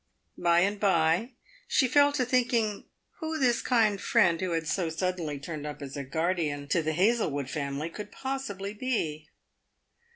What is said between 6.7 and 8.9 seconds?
the Hazlewood family could possibly